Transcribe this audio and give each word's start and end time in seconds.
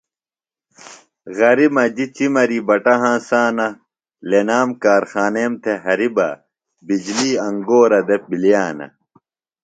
غری 1.37 1.67
مجیۡ 1.75 2.11
چِمری 2.15 2.59
بٹہ 2.67 2.95
ہنسانہ 3.01 3.67
لنام 4.29 4.69
کارخانیم 4.83 5.53
تھےۡ 5.61 5.79
ہریۡ 5.85 6.13
بہ 6.15 6.27
بِجلی 6.85 7.31
انگورہ 7.47 7.99
دےۡ 8.07 8.23
بِلیانہ۔ 8.29 8.87